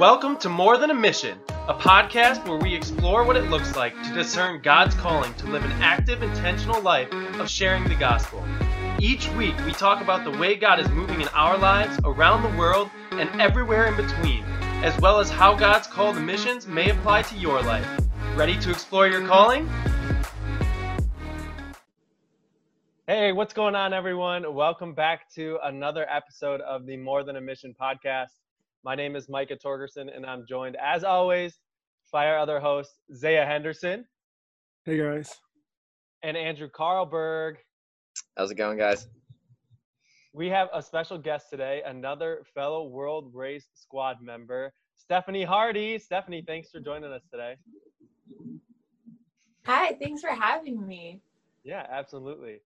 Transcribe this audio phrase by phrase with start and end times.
[0.00, 3.92] Welcome to More Than a Mission, a podcast where we explore what it looks like
[4.04, 8.42] to discern God's calling to live an active, intentional life of sharing the gospel.
[8.98, 12.58] Each week, we talk about the way God is moving in our lives, around the
[12.58, 14.42] world, and everywhere in between,
[14.82, 17.86] as well as how God's call to missions may apply to your life.
[18.34, 19.68] Ready to explore your calling?
[23.06, 24.54] Hey, what's going on, everyone?
[24.54, 28.30] Welcome back to another episode of the More Than a Mission podcast.
[28.82, 31.58] My name is Micah Torgerson, and I'm joined, as always,
[32.10, 34.06] by our other host, Zaiah Henderson.
[34.86, 35.36] Hey, guys.
[36.22, 37.56] And Andrew Carlberg.
[38.38, 39.06] How's it going, guys?
[40.32, 45.98] We have a special guest today, another fellow World Race Squad member, Stephanie Hardy.
[45.98, 47.56] Stephanie, thanks for joining us today.
[49.66, 51.20] Hi, thanks for having me.
[51.64, 52.60] Yeah, absolutely.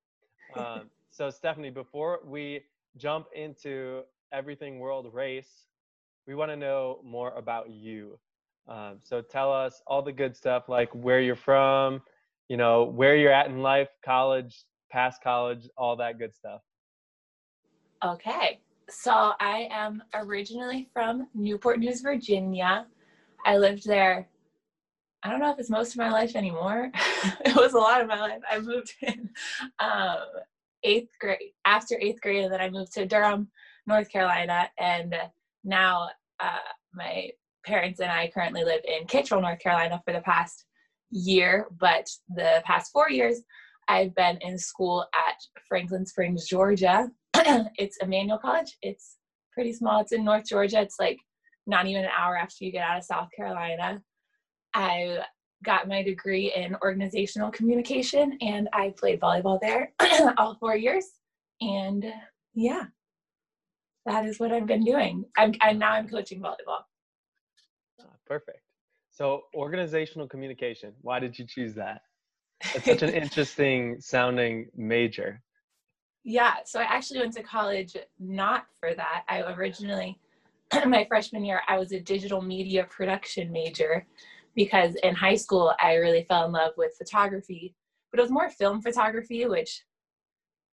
[0.55, 2.61] Um, so, Stephanie, before we
[2.97, 4.03] jump into
[4.33, 5.65] everything World Race,
[6.27, 8.19] we want to know more about you.
[8.67, 12.01] Um, so, tell us all the good stuff, like where you're from,
[12.49, 16.63] you know, where you're at in life, college, past college, all that good stuff.
[18.03, 22.87] Okay, so I am originally from Newport News, Virginia.
[23.45, 24.29] I lived there.
[25.23, 26.91] I don't know if it's most of my life anymore.
[27.45, 28.41] it was a lot of my life.
[28.51, 29.31] I moved in
[29.79, 30.19] um,
[30.83, 33.49] eighth grade, after eighth grade, and then I moved to Durham,
[33.87, 35.15] North Carolina, and
[35.65, 36.09] now
[36.41, 36.59] uh,
[36.93, 37.31] my
[37.67, 40.65] parents and I currently live in Kittrell, North Carolina for the past
[41.11, 43.41] year, but the past four years
[43.89, 45.37] I've been in school at
[45.69, 47.11] Franklin Springs, Georgia.
[47.35, 48.77] it's Emmanuel College.
[48.83, 49.17] It's
[49.53, 50.01] pretty small.
[50.01, 50.81] It's in North Georgia.
[50.81, 51.19] It's like
[51.67, 54.03] not even an hour after you get out of South Carolina.
[54.75, 55.19] I
[55.65, 59.93] got my degree in organizational communication and I played volleyball there
[60.39, 61.07] all four years.
[61.61, 62.05] And
[62.55, 62.85] yeah,
[64.07, 65.25] that is what I've been doing.
[65.37, 66.83] I'm, and now I'm coaching volleyball.
[68.01, 68.61] Ah, perfect.
[69.11, 72.03] So, organizational communication, why did you choose that?
[72.75, 75.41] It's such an interesting sounding major.
[76.25, 79.25] Yeah, so I actually went to college not for that.
[79.29, 80.19] I originally,
[80.87, 84.07] my freshman year, I was a digital media production major
[84.55, 87.75] because in high school I really fell in love with photography,
[88.11, 89.83] but it was more film photography, which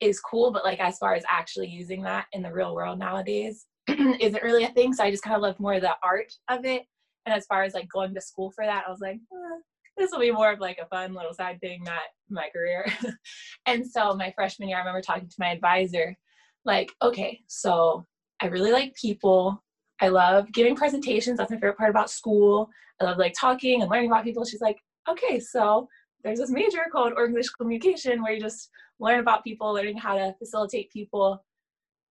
[0.02, 3.68] is cool, but like as far as actually using that in the real world nowadays
[3.88, 4.94] isn't really a thing.
[4.94, 6.84] So I just kind of love more the art of it.
[7.26, 9.60] And as far as like going to school for that, I was like, eh,
[9.98, 12.86] this will be more of like a fun little side thing, not my career.
[13.68, 16.18] and so my freshman year, I remember talking to my advisor,
[16.66, 18.06] like, okay, so
[18.42, 19.64] I really like people.
[20.02, 21.38] I love giving presentations.
[21.38, 22.70] That's my favorite part about school.
[23.00, 24.46] I love like talking and learning about people.
[24.46, 25.88] She's like, okay, so
[26.24, 30.34] there's this major called organizational communication where you just learn about people, learning how to
[30.40, 31.44] facilitate people.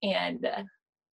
[0.03, 0.63] And uh,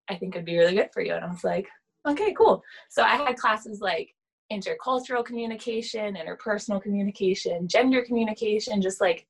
[0.09, 1.15] I think it'd be really good for you.
[1.15, 1.69] And I was like,
[2.09, 2.63] okay, cool.
[2.89, 4.15] So I had classes like
[4.53, 9.27] intercultural communication, interpersonal communication, gender communication, just like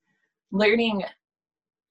[0.52, 1.02] learning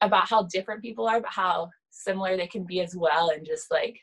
[0.01, 3.29] about how different people are, but how similar they can be as well.
[3.29, 3.99] And just like,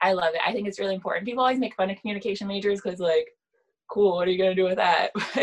[0.00, 0.40] I love it.
[0.46, 1.26] I think it's really important.
[1.26, 3.28] People always make fun of communication majors because, like,
[3.88, 5.10] cool, what are you going to do with that?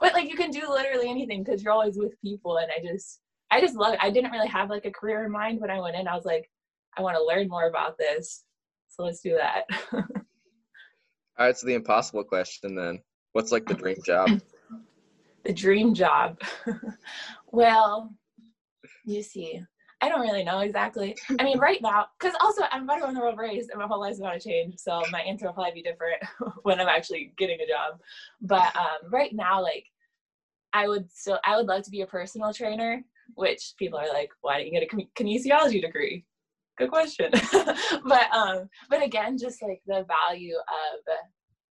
[0.00, 2.58] but, like, you can do literally anything because you're always with people.
[2.58, 4.00] And I just, I just love it.
[4.02, 6.06] I didn't really have like a career in mind when I went in.
[6.06, 6.50] I was like,
[6.96, 8.44] I want to learn more about this.
[8.88, 9.64] So let's do that.
[9.92, 13.00] All right, so the impossible question then.
[13.32, 14.40] What's like the dream job?
[15.44, 16.40] the dream job.
[17.52, 18.12] well,
[19.04, 19.62] you see,
[20.00, 21.16] I don't really know exactly.
[21.38, 23.80] I mean, right now, because also I'm about to go on the world race and
[23.80, 24.78] my whole life's about to change.
[24.78, 26.22] So my answer will probably be different
[26.62, 28.00] when I'm actually getting a job.
[28.40, 29.86] But um, right now, like,
[30.72, 33.02] I would still, I would love to be a personal trainer,
[33.34, 36.24] which people are like, why didn't you get a kinesiology degree?
[36.78, 37.30] good question
[38.04, 41.14] but um but again just like the value of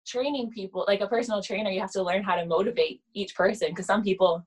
[0.06, 3.68] training people like a personal trainer you have to learn how to motivate each person
[3.68, 4.44] because some people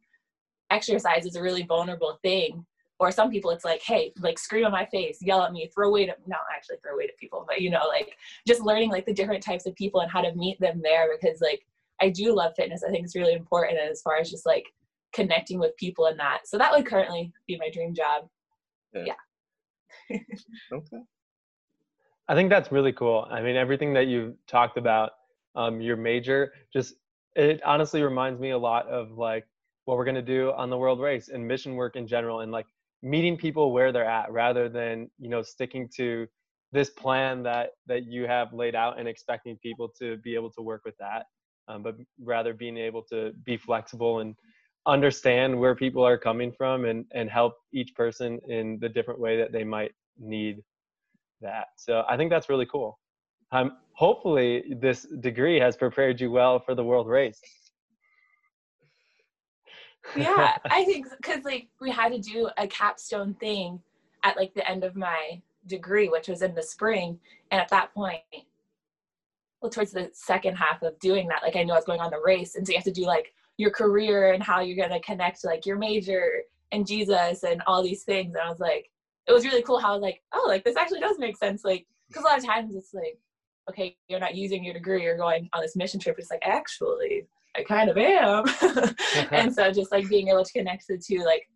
[0.72, 2.66] exercise is a really vulnerable thing
[3.00, 5.92] or some people it's like hey like scream on my face yell at me throw
[5.92, 8.16] weight at not actually throw weight at people but you know like
[8.48, 11.40] just learning like the different types of people and how to meet them there because
[11.42, 11.62] like
[12.02, 12.84] i do love fitness.
[12.88, 14.66] I think it's really important as far as just like
[15.14, 16.42] connecting with people and that.
[16.46, 18.28] So that would currently be my dream job.
[18.94, 19.06] Yeah,
[20.10, 20.18] yeah.
[20.72, 20.98] Okay.
[22.30, 23.26] I think that's really cool.
[23.32, 25.12] I mean, everything that you've talked about,
[25.56, 26.96] um, your major, just
[27.36, 29.48] it honestly reminds me a lot of like
[29.86, 32.66] what we're gonna do on the world race and mission work in general, and like
[33.02, 36.28] meeting people where they're at, rather than you know sticking to
[36.72, 40.62] this plan that that you have laid out and expecting people to be able to
[40.62, 41.26] work with that,
[41.68, 44.36] um, but rather being able to be flexible and
[44.86, 49.38] understand where people are coming from and and help each person in the different way
[49.38, 50.64] that they might need
[51.42, 52.98] that so i think that's really cool
[53.52, 57.42] um, hopefully this degree has prepared you well for the world race.
[60.16, 63.82] Yeah, I think because like we had to do a capstone thing
[64.24, 67.20] at like the end of my degree, which was in the spring,
[67.52, 68.22] and at that point,
[69.62, 72.12] well, towards the second half of doing that, like I knew I was going on
[72.12, 75.02] the race, and so you have to do like your career and how you're gonna
[75.02, 78.90] connect like your major and Jesus and all these things, and I was like,
[79.28, 81.64] it was really cool how I was like, oh, like this actually does make sense,
[81.64, 83.18] like because a lot of times it's like,
[83.70, 86.18] okay, you're not using your degree, you're going on this mission trip.
[86.18, 87.28] It's like actually,
[87.58, 88.46] I kind of am.
[89.32, 91.48] and so just like being able to connect the two, like,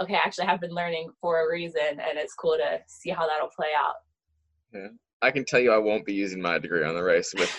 [0.00, 3.26] okay, actually I have been learning for a reason and it's cool to see how
[3.26, 3.94] that'll play out.
[4.72, 4.88] Yeah.
[5.22, 7.50] I can tell you I won't be using my degree on the race with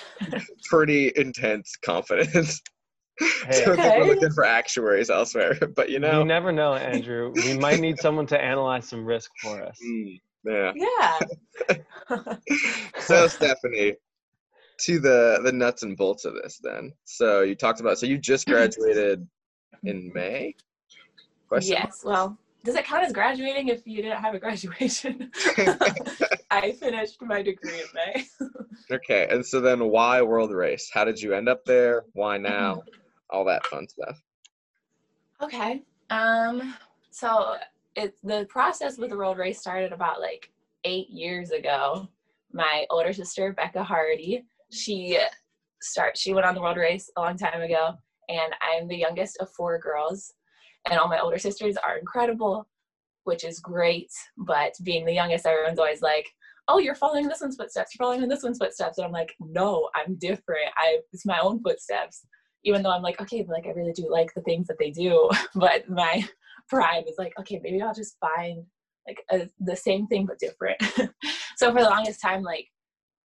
[0.69, 2.61] pretty intense confidence.
[3.17, 3.97] Hey, so okay.
[3.97, 5.57] we're looking for actuaries elsewhere.
[5.73, 7.31] But you know, you never know, Andrew.
[7.33, 9.79] We might need someone to analyze some risk for us.
[9.81, 10.73] mm, yeah.
[10.75, 11.77] Yeah.
[12.99, 13.93] So Stephanie,
[14.79, 16.91] to the the nuts and bolts of this then.
[17.03, 19.27] So you talked about so you just graduated
[19.83, 20.55] in May?
[21.47, 22.01] Question yes.
[22.03, 25.31] Well, does it count as graduating if you didn't have a graduation?
[26.51, 28.25] I finished my degree in May.
[28.91, 30.91] Okay, and so then why world race?
[30.93, 32.03] How did you end up there?
[32.13, 32.83] Why now?
[33.31, 34.21] All that fun stuff.
[35.41, 35.81] Okay.
[36.11, 36.75] Um.
[37.09, 37.55] So
[37.95, 40.51] it the process with the world race started about like
[40.83, 42.07] eight years ago.
[42.53, 44.45] My older sister Becca Hardy,
[44.75, 45.19] she
[45.81, 47.93] start she went on the world race a long time ago,
[48.29, 50.33] and I'm the youngest of four girls,
[50.89, 52.67] and all my older sisters are incredible,
[53.23, 54.11] which is great.
[54.37, 56.27] But being the youngest, everyone's always like,
[56.67, 57.91] "Oh, you're following this one's footsteps.
[57.93, 60.69] You're following this one's footsteps," and I'm like, "No, I'm different.
[60.77, 62.25] I it's my own footsteps."
[62.63, 64.89] Even though I'm like, okay, but like I really do like the things that they
[64.89, 66.27] do, but my
[66.67, 68.65] pride was like, okay, maybe I'll just find
[69.07, 70.77] like a, the same thing but different.
[71.57, 72.67] so for the longest time, like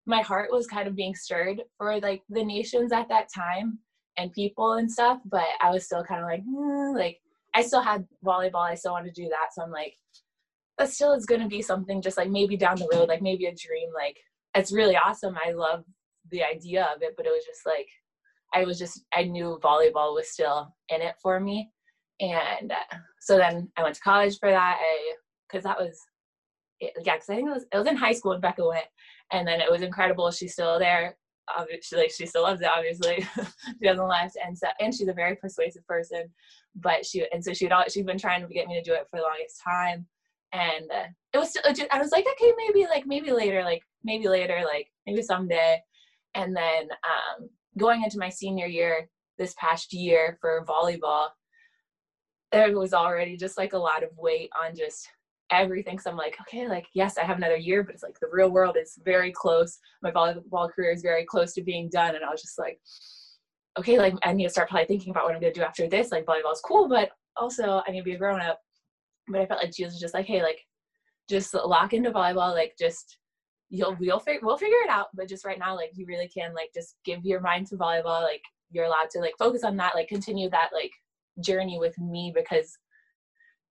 [0.07, 3.77] my heart was kind of being stirred for like the nations at that time
[4.17, 7.19] and people and stuff, but I was still kind of like, mm, like
[7.53, 8.67] I still had volleyball.
[8.67, 9.53] I still want to do that.
[9.53, 9.93] So I'm like,
[10.77, 13.45] that still is going to be something just like maybe down the road, like maybe
[13.45, 13.89] a dream.
[13.93, 14.17] Like
[14.55, 15.35] it's really awesome.
[15.45, 15.83] I love
[16.31, 17.87] the idea of it, but it was just like,
[18.53, 21.69] I was just, I knew volleyball was still in it for me.
[22.21, 24.77] And uh, so then I went to college for that.
[24.79, 25.15] I,
[25.51, 25.99] cause that was,
[26.79, 28.85] yeah, cause I think it was, it was in high school when Becca went
[29.31, 30.31] and then it was incredible.
[30.31, 31.17] She's still there.
[31.57, 32.69] Obviously, like she still loves it.
[32.75, 33.25] Obviously,
[33.81, 36.23] she hasn't left, and so and she's a very persuasive person.
[36.75, 39.07] But she and so she'd always, she'd been trying to get me to do it
[39.09, 40.05] for the longest time,
[40.51, 41.63] and uh, it was still.
[41.73, 45.79] Just, I was like, okay, maybe like maybe later, like maybe later, like maybe someday.
[46.35, 51.29] And then um, going into my senior year this past year for volleyball,
[52.51, 55.09] there was already just like a lot of weight on just
[55.51, 55.99] everything.
[55.99, 58.49] So I'm like, okay, like, yes, I have another year, but it's like the real
[58.49, 59.79] world is very close.
[60.01, 62.15] My volleyball career is very close to being done.
[62.15, 62.79] And I was just like,
[63.79, 65.87] okay, like, I need to start probably thinking about what I'm going to do after
[65.87, 66.11] this.
[66.11, 68.59] Like, volleyball is cool, but also I need to be a grown up.
[69.27, 70.59] But I felt like Jesus was just like, hey, like,
[71.29, 72.53] just lock into volleyball.
[72.53, 73.17] Like, just,
[73.69, 75.07] you'll, we'll, we'll figure it out.
[75.13, 78.23] But just right now, like, you really can, like, just give your mind to volleyball.
[78.23, 78.41] Like,
[78.71, 80.91] you're allowed to, like, focus on that, like, continue that, like,
[81.39, 82.75] journey with me because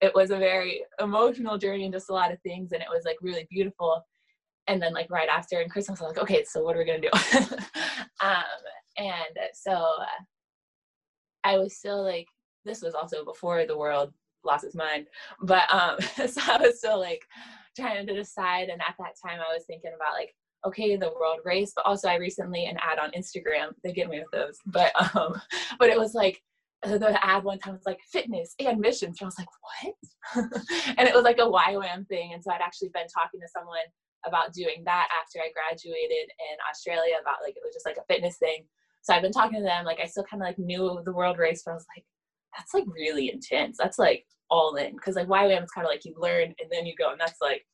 [0.01, 3.05] it was a very emotional journey and just a lot of things and it was
[3.05, 4.05] like really beautiful.
[4.69, 7.00] And then like right after and christmas was like okay so what are we gonna
[7.00, 7.11] do?
[8.21, 8.43] Um
[8.97, 10.23] and so uh,
[11.45, 12.26] i was still like
[12.65, 14.12] this was also before the world
[14.45, 15.07] lost its mind
[15.43, 15.99] but um
[16.29, 17.23] so i was still like
[17.76, 20.35] trying to decide and at that time i was thinking about like
[20.67, 24.19] okay the world race but also i recently an ad on instagram they get me
[24.19, 25.41] with those but um
[25.79, 26.43] but it was like
[26.83, 29.18] the ad one time was like fitness and missions.
[29.21, 30.52] And I was like, what?
[30.99, 32.33] and it was like a YWAM thing.
[32.33, 33.87] And so I'd actually been talking to someone
[34.26, 38.12] about doing that after I graduated in Australia about like, it was just like a
[38.12, 38.64] fitness thing.
[39.02, 39.85] So I've been talking to them.
[39.85, 42.04] Like I still kind of like knew the world race, but I was like,
[42.56, 43.76] that's like really intense.
[43.78, 44.99] That's like all in.
[44.99, 47.40] Cause like YWAM is kind of like you learn and then you go and that's
[47.40, 47.64] like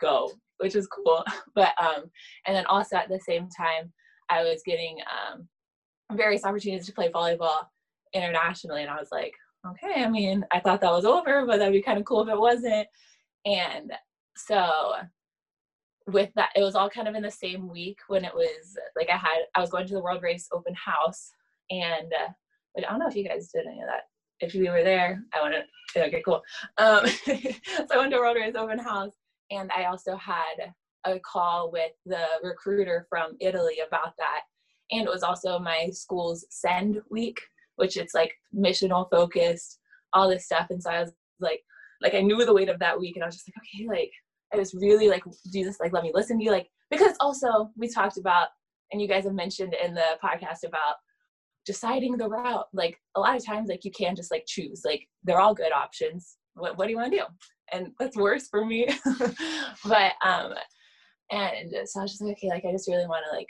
[0.00, 1.24] go, which is cool.
[1.54, 2.04] But, um,
[2.46, 3.92] and then also at the same time,
[4.30, 5.48] I was getting, um,
[6.16, 7.64] various opportunities to play volleyball
[8.14, 9.34] internationally and i was like
[9.66, 12.28] okay i mean i thought that was over but that'd be kind of cool if
[12.28, 12.86] it wasn't.
[13.44, 13.92] And
[14.36, 14.92] so
[16.06, 19.08] with that it was all kind of in the same week when it was like
[19.08, 21.30] i had i was going to the world race open house
[21.70, 22.30] and uh,
[22.76, 24.02] i don't know if you guys did any of that.
[24.40, 25.62] If you were there i
[25.94, 26.42] to okay cool.
[26.78, 27.34] Um, so
[27.92, 29.12] i went to world race open house
[29.52, 30.72] and i also had
[31.04, 34.42] a call with the recruiter from italy about that
[34.90, 37.40] and it was also my school's send week
[37.76, 39.78] which it's like missional focused,
[40.12, 40.66] all this stuff.
[40.70, 41.60] And so I was like,
[42.00, 44.12] like I knew the weight of that week, and I was just like, okay, like
[44.52, 47.88] I was really like Jesus, like let me listen to you, like because also we
[47.88, 48.48] talked about
[48.92, 50.96] and you guys have mentioned in the podcast about
[51.64, 52.66] deciding the route.
[52.72, 54.82] Like a lot of times, like you can just like choose.
[54.84, 56.36] Like they're all good options.
[56.54, 57.24] What what do you want to do?
[57.72, 58.86] And that's worse for me.
[59.84, 60.54] but um,
[61.30, 63.48] and so I was just like, okay, like I just really want to like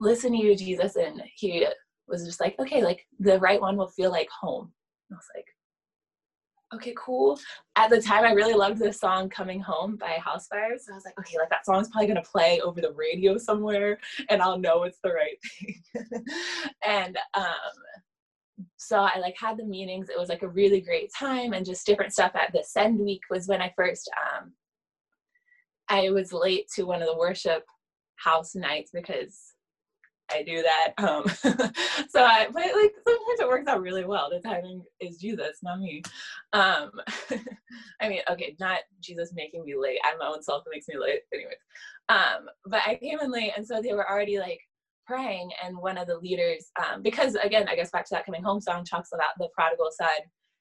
[0.00, 0.96] listen to you, Jesus.
[0.96, 1.66] And he
[2.08, 4.72] was just like, okay, like the right one will feel like home.
[5.10, 5.46] And I was like,
[6.74, 7.38] okay, cool.
[7.76, 10.78] At the time, I really loved the song Coming Home by Housefire.
[10.78, 13.98] So I was like, okay, like that song's probably to play over the radio somewhere
[14.28, 16.24] and I'll know it's the right thing.
[16.84, 20.08] and um, so I like had the meetings.
[20.08, 23.22] It was like a really great time and just different stuff at the Send Week
[23.30, 24.52] was when I first, um,
[25.88, 27.64] I was late to one of the worship
[28.16, 29.55] house nights because
[30.30, 30.92] I do that.
[30.98, 31.24] Um,
[32.08, 34.28] so I, but like sometimes it works out really well.
[34.30, 36.02] The timing is Jesus, not me.
[36.52, 36.90] Um,
[38.00, 39.98] I mean, okay, not Jesus making me late.
[40.04, 41.54] I'm my own self that makes me late, anyways.
[42.08, 44.60] Um, but I came in late, and so they were already like
[45.06, 48.42] praying, and one of the leaders, um, because again, I guess back to that coming
[48.42, 50.08] home song talks about the prodigal son,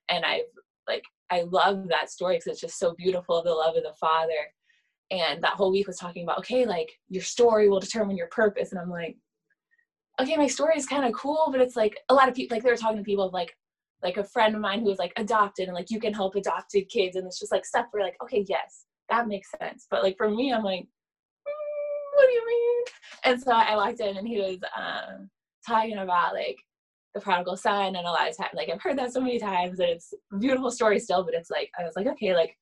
[0.09, 0.41] and I've
[0.87, 4.51] like I love that story because it's just so beautiful, the love of the father.
[5.11, 8.71] And that whole week was talking about, okay, like your story will determine your purpose.
[8.71, 9.17] And I'm like,
[10.21, 12.63] okay, my story is kind of cool, but it's like a lot of people, like
[12.63, 13.55] they were talking to people of like,
[14.03, 16.87] like a friend of mine who was like adopted and like you can help adopted
[16.89, 17.15] kids.
[17.15, 19.87] And it's just like stuff where like, okay, yes, that makes sense.
[19.89, 22.83] But like for me, I'm like, mm, what do you mean?
[23.23, 25.29] And so I walked in and he was um,
[25.67, 26.57] talking about like
[27.13, 29.79] the prodigal son and a lot of times, like I've heard that so many times
[29.79, 32.55] and it's beautiful story still, but it's like, I was like, okay, like,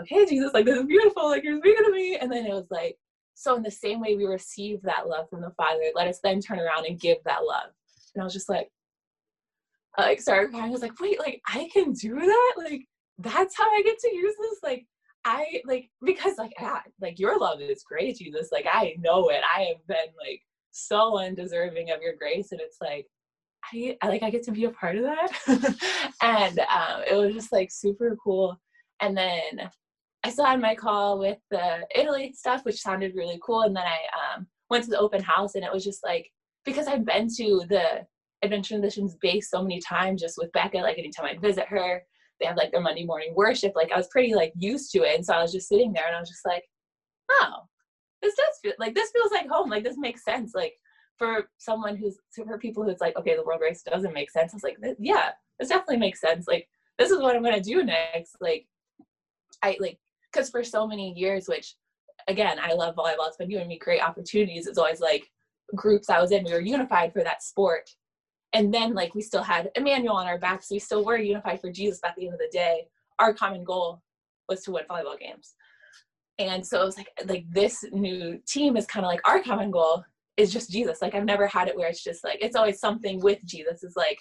[0.00, 2.18] okay, Jesus, like this is beautiful, like you're speaking to me.
[2.20, 2.96] And then it was like,
[3.40, 6.42] so in the same way we receive that love from the Father, let us then
[6.42, 7.70] turn around and give that love.
[8.14, 8.68] And I was just like,
[9.96, 10.66] I like started crying.
[10.66, 12.52] I was like, wait, like I can do that?
[12.58, 12.82] Like
[13.16, 14.58] that's how I get to use this?
[14.62, 14.86] Like
[15.24, 16.52] I like because like
[17.00, 18.50] like your love is great, Jesus.
[18.52, 19.40] Like I know it.
[19.42, 23.06] I have been like so undeserving of your grace, and it's like
[23.72, 25.32] I, I like I get to be a part of that,
[26.22, 28.60] and um, it was just like super cool.
[29.00, 29.70] And then
[30.24, 33.62] I still had my call with the Italy stuff, which sounded really cool.
[33.62, 36.30] And then I um, went to the open house, and it was just like
[36.64, 38.06] because I've been to the
[38.42, 40.78] Adventure Missions base so many times, just with Becca.
[40.78, 42.02] Like anytime I'd visit her,
[42.38, 43.72] they have like their Monday morning worship.
[43.74, 46.06] Like I was pretty like used to it, and so I was just sitting there,
[46.06, 46.64] and I was just like,
[47.30, 47.66] oh,
[48.22, 49.70] this does feel like this feels like home.
[49.70, 50.52] Like this makes sense.
[50.54, 50.74] Like
[51.16, 54.52] for someone who's for people who's like, okay, the world race doesn't make sense.
[54.52, 56.46] I was like, yeah, this definitely makes sense.
[56.46, 58.36] Like this is what I'm gonna do next.
[58.40, 58.66] Like
[59.62, 59.98] I like
[60.32, 61.74] because for so many years, which
[62.28, 63.26] again, I love volleyball.
[63.26, 64.66] It's been giving me great opportunities.
[64.66, 65.30] It's always like
[65.74, 67.90] groups I was in, we were unified for that sport.
[68.52, 70.68] And then like we still had Emmanuel on our backs.
[70.68, 72.00] So we still were unified for Jesus.
[72.04, 74.02] At the end of the day, our common goal
[74.48, 75.54] was to win volleyball games.
[76.38, 79.70] And so it was like like this new team is kind of like our common
[79.70, 80.02] goal
[80.36, 81.02] is just Jesus.
[81.02, 83.84] Like I've never had it where it's just like it's always something with Jesus.
[83.84, 84.18] It's like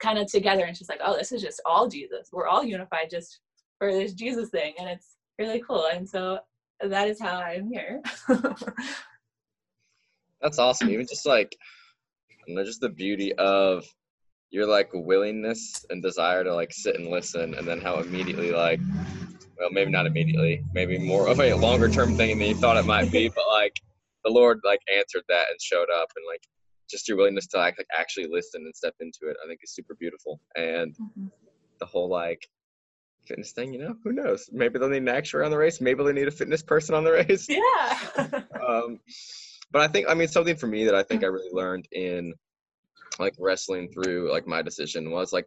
[0.00, 2.28] kind of together and it's just like, oh, this is just all Jesus.
[2.32, 3.40] We're all unified just
[3.78, 4.74] for this Jesus thing.
[4.78, 5.86] And it's really cool.
[5.92, 6.40] And so
[6.80, 8.02] that is how I'm here.
[10.40, 10.90] That's awesome.
[10.90, 11.56] Even just like,
[12.64, 13.84] just the beauty of
[14.50, 18.80] your like willingness and desire to like sit and listen, and then how immediately like,
[19.58, 22.86] well, maybe not immediately, maybe more of a longer term thing than you thought it
[22.86, 23.74] might be, but like
[24.24, 26.42] the Lord like answered that and showed up, and like
[26.88, 29.74] just your willingness to like, like actually listen and step into it, I think is
[29.74, 30.40] super beautiful.
[30.56, 31.26] And mm-hmm.
[31.80, 32.46] the whole like
[33.26, 34.48] fitness thing, you know, who knows?
[34.52, 35.80] Maybe they'll need an actuary on the race.
[35.80, 37.48] Maybe they need a fitness person on the race.
[37.48, 37.98] Yeah.
[38.66, 39.00] um,
[39.70, 42.34] but I think, I mean, something for me that I think I really learned in
[43.18, 45.46] like wrestling through like my decision was like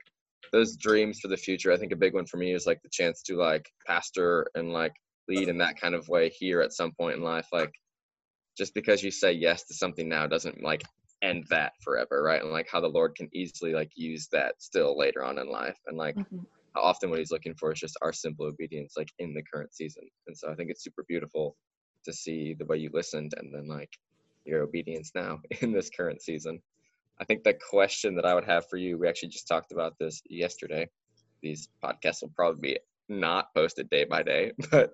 [0.51, 1.71] those dreams for the future.
[1.71, 4.71] I think a big one for me is like the chance to like pastor and
[4.71, 4.93] like
[5.27, 7.47] lead in that kind of way here at some point in life.
[7.51, 7.73] Like
[8.57, 10.83] just because you say yes to something now doesn't like
[11.21, 12.41] end that forever, right?
[12.41, 15.77] And like how the Lord can easily like use that still later on in life.
[15.87, 16.39] And like mm-hmm
[16.75, 20.03] often what he's looking for is just our simple obedience like in the current season.
[20.27, 21.55] And so i think it's super beautiful
[22.05, 23.91] to see the way you listened and then like
[24.45, 26.61] your obedience now in this current season.
[27.19, 29.93] I think the question that i would have for you we actually just talked about
[29.99, 30.87] this yesterday.
[31.41, 34.91] These podcasts will probably be not posted day by day but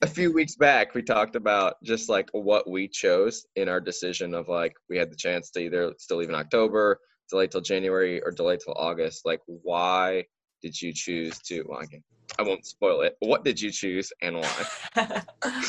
[0.00, 4.32] a few weeks back we talked about just like what we chose in our decision
[4.34, 6.98] of like we had the chance to either still leave in october
[7.32, 9.24] delay till january or delay till august.
[9.24, 10.24] Like why
[10.62, 11.64] did you choose to?
[11.68, 12.02] Well, again,
[12.38, 13.16] I won't spoil it.
[13.20, 14.66] What did you choose and why?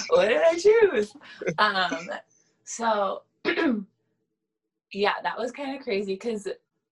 [0.09, 1.13] what did I choose?
[1.57, 2.09] um,
[2.63, 3.23] so,
[4.93, 6.47] yeah, that was kind of crazy because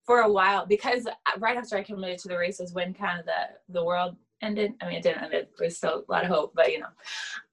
[0.05, 3.25] for a while, because right after I committed to the race was when kind of
[3.25, 4.73] the the world ended.
[4.81, 5.33] I mean, it didn't end.
[5.33, 6.87] It was still a lot of hope, but you know.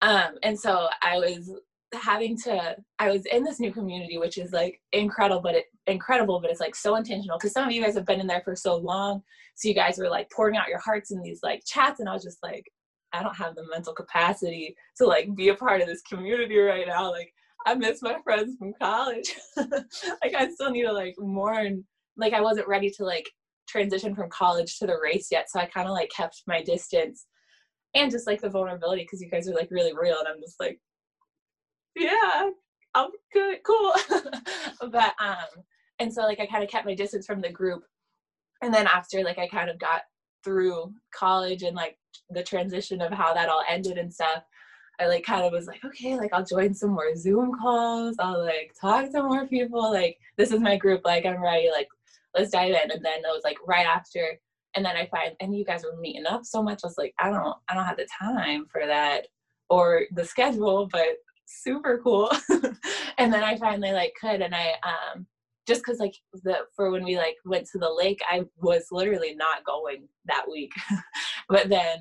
[0.03, 1.53] Um, and so I was
[1.95, 2.77] having to.
[2.99, 6.61] I was in this new community, which is like incredible, but it incredible, but it's
[6.61, 9.23] like so intentional because some of you guys have been in there for so long,
[9.55, 12.13] so you guys were like pouring out your hearts in these like chats, and I
[12.13, 12.65] was just like,
[13.13, 16.87] I don't have the mental capacity to like be a part of this community right
[16.87, 17.11] now.
[17.11, 17.33] Like
[17.67, 19.35] I miss my friends from college.
[19.57, 21.85] like I still need to like mourn.
[22.17, 23.29] Like I wasn't ready to like
[23.69, 27.27] transition from college to the race yet, so I kind of like kept my distance
[27.95, 30.61] and just like the vulnerability because you guys are like really real, and I'm just
[30.61, 30.79] like,
[31.97, 32.51] yeah,
[32.95, 33.93] I'm good, cool.
[34.91, 35.63] but um,
[35.99, 37.83] and so like I kind of kept my distance from the group,
[38.63, 40.03] and then after like I kind of got
[40.45, 41.99] through college and like
[42.31, 44.43] the transition of how that all ended and stuff
[45.01, 48.17] I like kind of was like, okay, like I'll join some more Zoom calls.
[48.19, 49.93] I'll like talk to more people.
[49.93, 51.03] Like this is my group.
[51.05, 51.71] Like I'm ready.
[51.71, 51.89] Like
[52.35, 52.91] let's dive in.
[52.91, 54.39] And then it was like right after,
[54.75, 56.81] and then I find and you guys were meeting up so much.
[56.83, 59.29] I was like, I don't, I don't have the time for that
[59.71, 61.17] or the schedule, but
[61.49, 62.31] super cool.
[63.19, 65.27] and then I finally like could, and I um
[65.67, 66.15] just because like
[66.45, 70.45] the for when we like went to the lake, I was literally not going that
[70.51, 70.73] week,
[71.49, 71.99] but then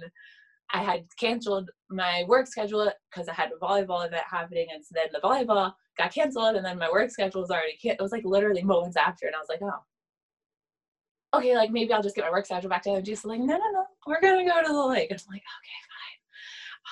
[0.73, 4.93] I had canceled my work schedule because I had a volleyball event happening, and so
[4.95, 8.11] then the volleyball got canceled, and then my work schedule was already can- it was
[8.11, 12.25] like literally moments after, and I was like, oh, okay, like maybe I'll just get
[12.25, 14.73] my work schedule back to and just like, no, no, no, we're gonna go to
[14.73, 15.11] the lake.
[15.11, 15.86] And I'm like, okay,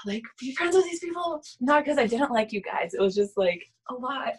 [0.05, 3.15] like be friends with these people, not because I didn't like you guys, it was
[3.15, 4.33] just like a lot,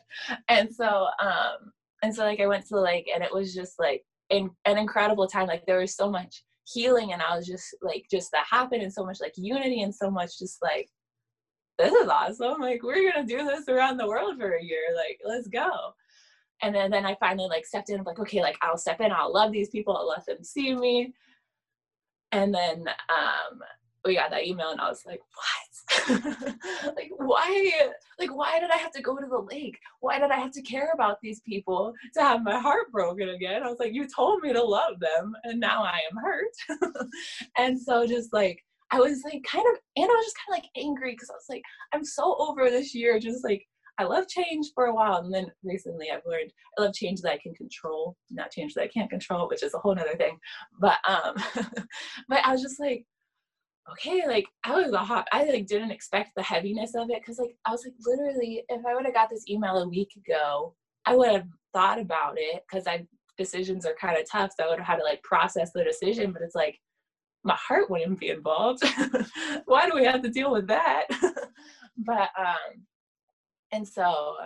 [0.49, 1.73] and so um,
[2.03, 4.79] and so like I went to the lake, and it was just like in, an
[4.79, 5.47] incredible time.
[5.47, 8.93] Like there was so much healing and I was just like just that happened and
[8.93, 10.89] so much like unity and so much just like
[11.79, 12.61] this is awesome.
[12.61, 14.83] Like we're gonna do this around the world for a year.
[14.97, 15.71] Like let's go.
[16.63, 19.13] And then then I finally like stepped in like okay like I'll step in.
[19.13, 19.97] I'll love these people.
[19.97, 21.15] I'll let them see me.
[22.33, 23.61] And then um
[24.07, 25.67] we got that email and I was like what?
[26.97, 27.73] Like why
[28.19, 29.79] like why did i have to go to the lake?
[30.01, 33.63] Why did i have to care about these people to have my heart broken again?
[33.63, 37.09] I was like you told me to love them and now i am hurt.
[37.59, 40.63] And so just like i was like kind of and i was just kind of
[40.63, 43.67] like angry because i was like i'm so over this year just like
[43.99, 47.33] I love change for a while, and then recently I've learned I love change that
[47.33, 50.39] I can control, not change that I can't control, which is a whole nother thing.
[50.79, 51.35] But um,
[52.29, 53.07] but I was just like,
[53.93, 57.39] okay, like I was a hot, I like didn't expect the heaviness of it because
[57.39, 60.75] like I was like literally, if I would have got this email a week ago,
[61.05, 64.69] I would have thought about it because I decisions are kind of tough, so I
[64.69, 66.33] would have had to like process the decision.
[66.33, 66.81] But it's like
[67.45, 68.83] my heart wouldn't be involved.
[69.67, 71.07] Why do we have to deal with that?
[71.99, 72.85] but um,
[73.73, 74.37] and so,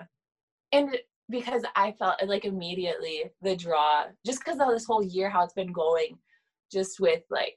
[0.72, 0.96] and
[1.30, 5.54] because I felt like immediately the draw, just because of this whole year how it's
[5.54, 6.18] been going,
[6.70, 7.56] just with like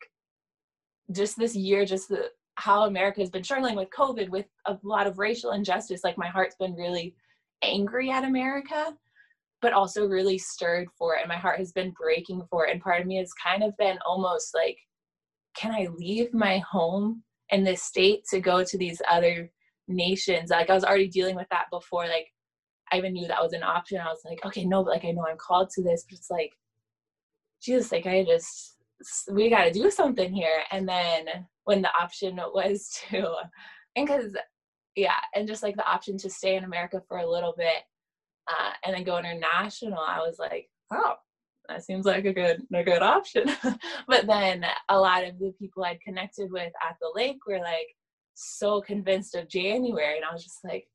[1.13, 5.08] just this year, just the, how America has been struggling with COVID, with a lot
[5.08, 7.15] of racial injustice, like my heart's been really
[7.63, 8.95] angry at America,
[9.62, 11.21] but also really stirred for it.
[11.21, 12.71] And my heart has been breaking for it.
[12.71, 14.78] And part of me has kind of been almost like,
[15.56, 19.49] can I leave my home in this state to go to these other
[19.88, 20.49] nations?
[20.49, 22.28] Like I was already dealing with that before, like
[22.91, 23.99] I even knew that was an option.
[23.99, 26.30] I was like, okay, no, but like I know I'm called to this, but it's
[26.30, 26.52] like,
[27.62, 28.76] Jesus, like I just
[29.32, 30.63] we got to do something here.
[30.72, 31.26] And then
[31.66, 33.34] when the option was to,
[33.96, 34.36] and because,
[34.96, 37.84] yeah, and just like the option to stay in America for a little bit
[38.50, 41.16] uh, and then go international, I was like, oh,
[41.70, 43.50] that seems like a good a good option.
[44.08, 47.96] but then a lot of the people I'd connected with at the lake were like
[48.36, 50.88] so convinced of January, and I was just like,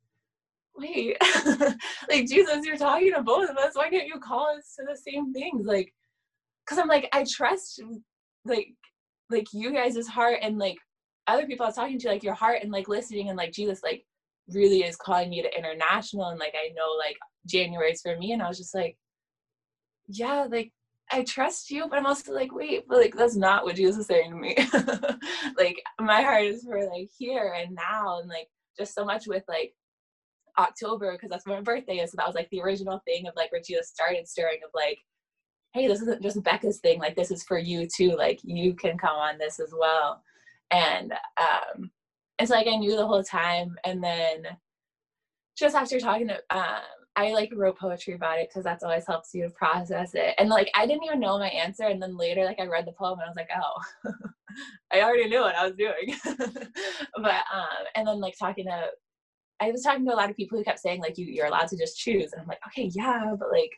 [0.76, 1.16] wait,
[2.08, 3.74] like Jesus, you're talking to both of us.
[3.74, 5.66] Why can't you call us to the same things?
[5.66, 5.92] Like
[6.68, 7.80] because I'm like I trust
[8.44, 8.68] like
[9.30, 10.76] like you guys' heart and like
[11.26, 13.80] other people I was talking to like your heart and like listening and like Jesus
[13.82, 14.04] like
[14.48, 18.42] really is calling me to international and like I know like January's for me and
[18.42, 18.96] I was just like
[20.08, 20.72] yeah like
[21.10, 24.06] I trust you but I'm also like wait but like that's not what Jesus is
[24.06, 24.56] saying to me.
[25.58, 29.42] Like my heart is for like here and now and like just so much with
[29.48, 29.72] like
[30.56, 33.34] October because that's when my birthday is so that was like the original thing of
[33.36, 34.98] like where Jesus started stirring of like
[35.78, 36.98] hey, this isn't just Becca's thing.
[36.98, 38.16] Like this is for you too.
[38.16, 40.22] Like you can come on this as well.
[40.70, 41.90] And um,
[42.38, 43.76] it's like I knew the whole time.
[43.84, 44.44] And then
[45.56, 46.82] just after talking to, um,
[47.16, 50.34] I like wrote poetry about it because that's always helps you to process it.
[50.38, 51.84] And like I didn't even know my answer.
[51.84, 54.12] And then later, like I read the poem and I was like, oh,
[54.92, 56.14] I already knew what I was doing.
[57.16, 58.86] but um, and then like talking to,
[59.60, 61.68] I was talking to a lot of people who kept saying like you you're allowed
[61.68, 62.32] to just choose.
[62.32, 63.72] And I'm like, okay, yeah, but like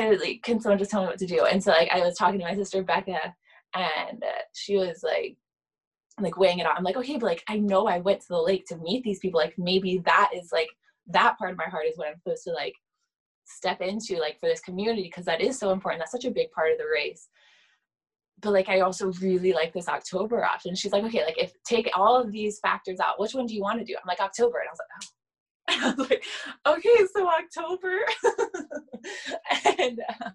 [0.00, 1.44] Like, can someone just tell me what to do?
[1.44, 3.34] And so like I was talking to my sister Becca,
[3.74, 5.36] and uh, she was like
[6.18, 8.40] like weighing it out i'm like okay but like i know i went to the
[8.40, 10.68] lake to meet these people like maybe that is like
[11.06, 12.72] that part of my heart is what i'm supposed to like
[13.44, 16.50] step into like for this community because that is so important that's such a big
[16.52, 17.28] part of the race
[18.42, 20.74] but like I also really like this October option.
[20.74, 23.62] She's like, okay, like if take all of these factors out, which one do you
[23.62, 23.94] want to do?
[23.94, 25.15] I'm like October, and I was like, oh.
[25.68, 26.24] I was like,
[26.66, 27.98] okay, so October,
[29.78, 30.30] and uh,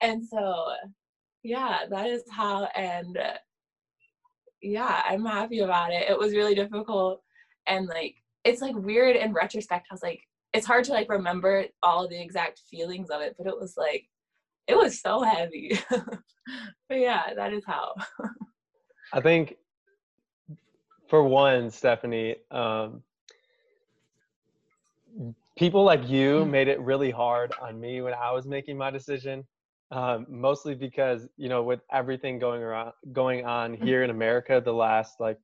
[0.00, 0.72] and so
[1.42, 2.64] yeah, that is how.
[2.74, 3.38] And uh,
[4.60, 6.10] yeah, I'm happy about it.
[6.10, 7.22] It was really difficult,
[7.66, 9.86] and like it's like weird in retrospect.
[9.90, 13.46] I was like, it's hard to like remember all the exact feelings of it, but
[13.46, 14.06] it was like
[14.66, 15.78] it was so heavy.
[15.90, 17.94] but yeah, that is how.
[19.12, 19.54] I think
[21.08, 23.02] for one, Stephanie, um,
[25.56, 26.50] people like you mm.
[26.50, 29.44] made it really hard on me when I was making my decision.
[29.90, 33.82] Um, mostly because you know, with everything going around, going on mm.
[33.82, 35.38] here in America, the last like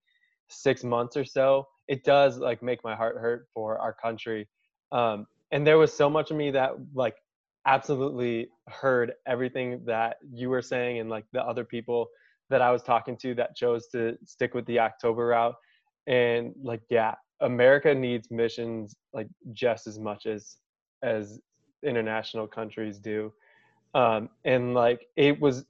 [0.48, 4.48] six months or so, it does like make my heart hurt for our country.
[4.92, 7.16] Um, and there was so much of me that like
[7.66, 12.08] absolutely heard everything that you were saying and like the other people
[12.50, 15.54] that I was talking to that chose to stick with the October route.
[16.06, 20.56] And like, yeah, America needs missions like just as much as
[21.02, 21.40] as
[21.82, 23.32] international countries do.
[23.94, 25.64] Um, and like it was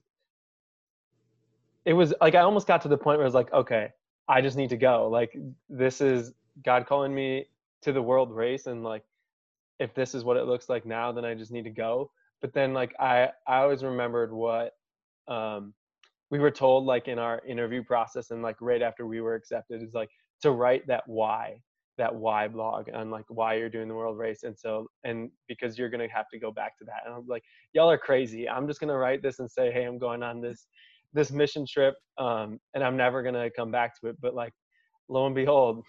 [1.85, 3.89] it was like I almost got to the point where I was like, okay,
[4.27, 5.07] I just need to go.
[5.09, 5.37] Like
[5.69, 7.45] this is God calling me
[7.83, 9.03] to the world race and like
[9.79, 12.11] if this is what it looks like now, then I just need to go.
[12.41, 14.73] But then like I I always remembered what
[15.27, 15.73] um
[16.31, 19.81] we were told like in our interview process and like right after we were accepted
[19.81, 20.09] is like
[20.41, 21.59] to write that why
[21.97, 25.77] that why blog on like why you're doing the world race and so and because
[25.77, 27.43] you're gonna have to go back to that and i'm like
[27.73, 30.67] y'all are crazy i'm just gonna write this and say hey i'm going on this
[31.13, 34.51] this mission trip um and i'm never gonna come back to it but like
[35.07, 35.83] lo and behold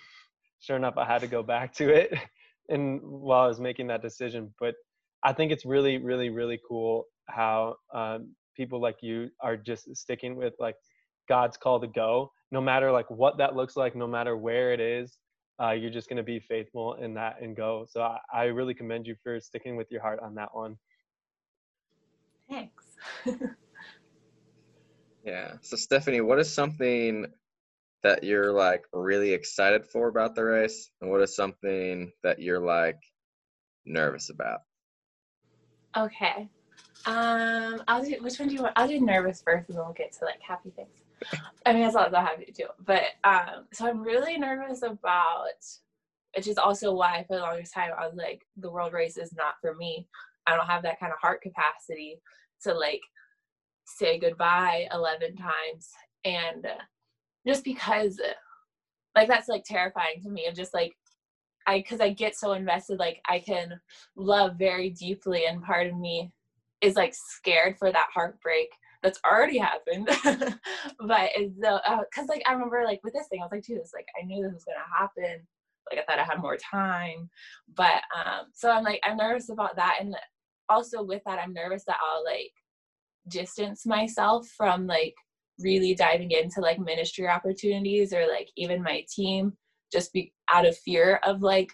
[0.60, 2.16] sure enough i had to go back to it
[2.68, 4.52] and while I was making that decision.
[4.60, 4.74] But
[5.22, 10.36] I think it's really, really, really cool how um, people like you are just sticking
[10.36, 10.76] with like
[11.28, 14.80] God's call to go, no matter like what that looks like, no matter where it
[14.80, 15.18] is.
[15.60, 17.86] Uh, you're just going to be faithful in that and go.
[17.88, 20.76] So I, I really commend you for sticking with your heart on that one.
[22.50, 22.84] Thanks.
[25.24, 25.52] yeah.
[25.62, 27.26] So Stephanie, what is something
[28.06, 32.60] that you're like really excited for about the race and what is something that you're
[32.60, 33.00] like
[33.84, 34.60] nervous about
[35.96, 36.48] okay
[37.06, 39.92] um i'll do which one do you want i'll do nervous first and then we'll
[39.92, 40.88] get to like happy things
[41.64, 45.46] i mean that's also happy too but um so i'm really nervous about
[46.36, 49.32] which is also why for the longest time i was like the world race is
[49.32, 50.06] not for me.
[50.46, 52.20] I don't have that kind of heart capacity
[52.62, 53.00] to like
[53.84, 55.90] say goodbye 11 times.
[56.24, 56.66] And
[57.46, 58.20] just because
[59.14, 60.94] like that's like terrifying to me of just like
[61.66, 63.80] I because I get so invested like I can
[64.16, 66.30] love very deeply and part of me
[66.80, 68.68] is like scared for that heartbreak
[69.02, 70.08] that's already happened.
[70.98, 74.06] But it's uh, like I remember like with this thing I was like Jesus like
[74.20, 75.46] I knew this was gonna happen.
[75.90, 77.28] Like I thought I had more time.
[77.74, 79.98] But um so I'm like I'm nervous about that.
[80.00, 80.16] And
[80.68, 82.52] also with that I'm nervous that I'll like
[83.28, 85.14] distance myself from like
[85.58, 89.52] really diving into like ministry opportunities or like even my team
[89.92, 91.70] just be out of fear of like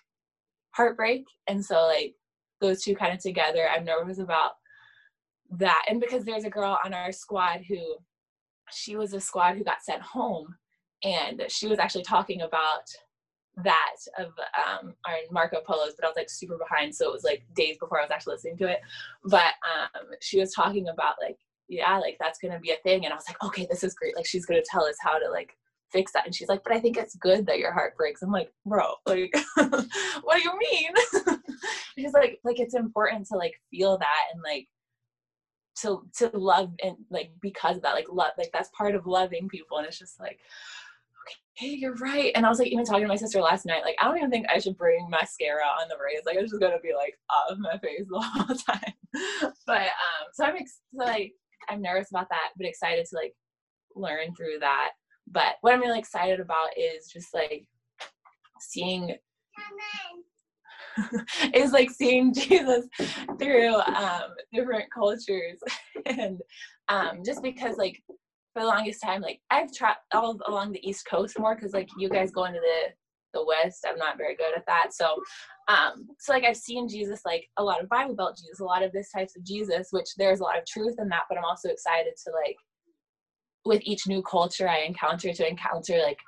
[0.74, 1.24] heartbreak.
[1.48, 2.14] And so like
[2.62, 4.52] those two kind of together i'm nervous about
[5.58, 7.78] that and because there's a girl on our squad who
[8.70, 10.54] she was a squad who got sent home
[11.04, 12.84] and she was actually talking about
[13.56, 17.24] that of um our Marco Polos, but I was like super behind, so it was
[17.24, 18.80] like days before I was actually listening to it.
[19.24, 21.36] But um she was talking about like
[21.68, 23.04] yeah, like that's gonna be a thing.
[23.04, 24.16] And I was like, okay, this is great.
[24.16, 25.56] Like she's gonna tell us how to like
[25.92, 26.24] fix that.
[26.24, 28.22] And she's like, but I think it's good that your heart breaks.
[28.22, 31.38] I'm like, bro, like, what do you mean?
[31.98, 34.66] she's like, like it's important to like feel that and like
[35.80, 39.48] to to love and like because of that, like love, like that's part of loving
[39.48, 39.78] people.
[39.78, 40.38] And it's just like,
[41.58, 42.32] okay, you're right.
[42.35, 44.30] And I was like, even talking to my sister last night, like I don't even
[44.30, 46.22] think I should bring mascara on the race.
[46.26, 49.52] Like it's just gonna be like off my face the whole time.
[49.66, 51.32] but um, so I'm ex- like
[51.68, 53.35] I'm nervous about that, but excited to like
[53.94, 54.90] learn through that.
[55.30, 57.66] But what I'm really excited about is just like
[58.61, 59.16] seeing
[61.55, 62.87] is like seeing Jesus
[63.38, 65.59] through um, different cultures,
[66.07, 66.40] and
[66.88, 68.02] um, just because like
[68.52, 71.88] for the longest time, like I've traveled all along the East Coast more because like
[71.98, 72.92] you guys go into the
[73.35, 74.92] the West, I'm not very good at that.
[74.92, 75.16] So
[75.68, 78.83] um, so like I've seen Jesus like a lot of Bible Belt Jesus, a lot
[78.83, 81.44] of this types of Jesus, which there's a lot of truth in that, but I'm
[81.44, 82.57] also excited to like
[83.64, 86.18] with each new culture I encounter to encounter like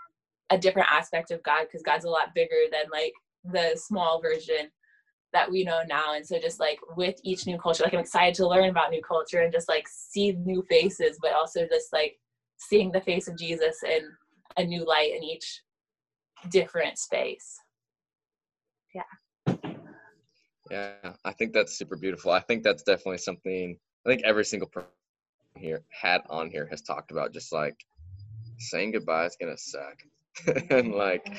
[0.50, 3.12] a different aspect of God because God's a lot bigger than like
[3.44, 4.70] the small version
[5.32, 6.14] that we know now.
[6.14, 9.02] And so just like with each new culture, like I'm excited to learn about new
[9.02, 12.18] culture and just like see new faces, but also just like
[12.56, 14.08] seeing the face of Jesus in
[14.56, 15.62] a new light in each
[16.50, 17.58] different space.
[18.94, 19.56] Yeah.
[20.70, 22.30] Yeah, I think that's super beautiful.
[22.30, 23.76] I think that's definitely something
[24.06, 24.88] I think every single person
[25.56, 27.76] here had on here has talked about just like
[28.58, 29.96] saying goodbye is gonna suck.
[30.70, 31.36] and like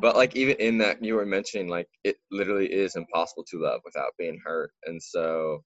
[0.00, 3.80] but like even in that you were mentioning like it literally is impossible to love
[3.84, 5.62] without being hurt and so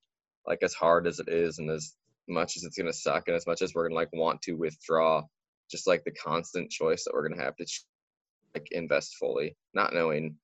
[0.47, 1.95] like as hard as it is and as
[2.29, 5.23] much as it's gonna suck and as much as we're gonna like want to withdraw
[5.71, 7.66] just like the constant choice that we're gonna have to
[8.55, 10.37] like invest fully not knowing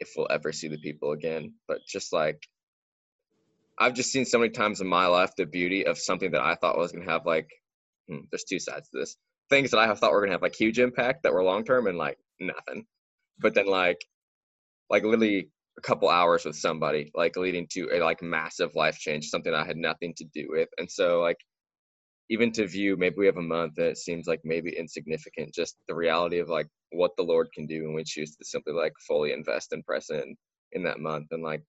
[0.00, 2.42] if we'll ever see the people again but just like
[3.78, 6.54] i've just seen so many times in my life the beauty of something that i
[6.56, 7.48] thought was gonna have like
[8.08, 9.16] hmm, there's two sides to this
[9.50, 11.86] things that I have thought were gonna have like huge impact that were long term
[11.86, 12.86] and like nothing.
[13.38, 14.00] But then like
[14.90, 19.28] like literally a couple hours with somebody like leading to a like massive life change,
[19.28, 20.68] something I had nothing to do with.
[20.78, 21.38] And so like
[22.30, 25.94] even to view maybe we have a month that seems like maybe insignificant, just the
[25.94, 29.32] reality of like what the Lord can do when we choose to simply like fully
[29.32, 30.36] invest and press in
[30.72, 31.62] in that month and like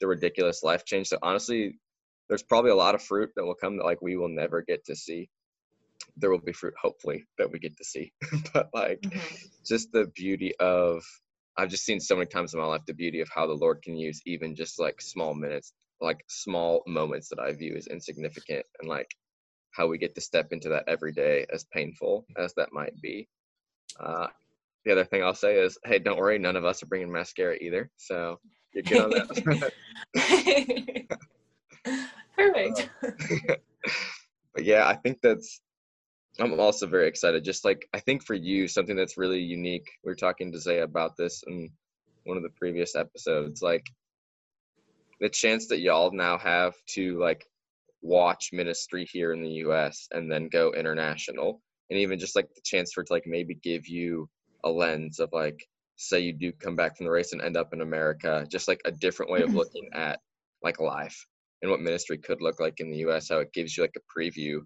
[0.00, 1.08] the ridiculous life change.
[1.08, 1.78] So honestly,
[2.28, 4.84] there's probably a lot of fruit that will come that like we will never get
[4.86, 5.28] to see
[6.16, 8.12] there will be fruit hopefully that we get to see.
[8.52, 9.36] But like mm-hmm.
[9.66, 11.02] just the beauty of
[11.56, 13.82] i've just seen so many times in my life the beauty of how the lord
[13.82, 18.64] can use even just like small minutes like small moments that i view as insignificant
[18.80, 19.10] and like
[19.72, 23.28] how we get to step into that every day as painful as that might be.
[23.98, 24.26] Uh,
[24.84, 27.56] the other thing i'll say is hey don't worry none of us are bringing mascara
[27.60, 28.40] either so
[28.72, 29.72] you're good on that.
[32.36, 32.88] Perfect.
[33.02, 33.54] Uh,
[34.54, 35.60] but yeah i think that's
[36.40, 37.44] I'm also very excited.
[37.44, 39.88] Just like I think for you, something that's really unique.
[40.04, 41.70] We are talking to Zaiah about this in
[42.24, 43.60] one of the previous episodes.
[43.62, 43.86] Like
[45.20, 47.44] the chance that y'all now have to like
[48.00, 50.08] watch ministry here in the U.S.
[50.12, 53.54] and then go international, and even just like the chance for it to like maybe
[53.54, 54.28] give you
[54.64, 57.74] a lens of like say you do come back from the race and end up
[57.74, 60.20] in America, just like a different way of looking at
[60.62, 61.26] like life
[61.60, 64.18] and what ministry could look like in the US, how it gives you like a
[64.18, 64.60] preview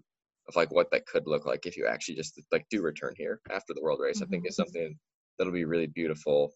[0.47, 3.41] of like what that could look like if you actually just like do return here
[3.51, 4.17] after the world race.
[4.17, 4.23] Mm-hmm.
[4.23, 4.63] I think is mm-hmm.
[4.63, 4.99] something
[5.37, 6.53] that'll be really beautiful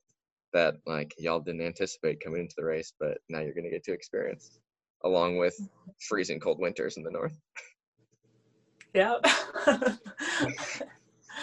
[0.53, 3.93] that like y'all didn't anticipate coming into the race, but now you're gonna get to
[3.93, 4.59] experience
[5.03, 5.91] along with mm-hmm.
[6.07, 7.37] freezing cold winters in the north.
[8.93, 9.17] Yeah.